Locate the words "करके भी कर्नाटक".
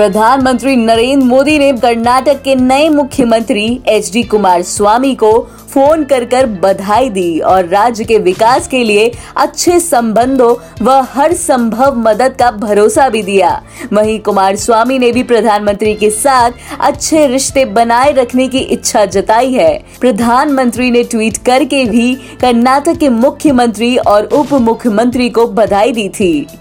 21.46-22.96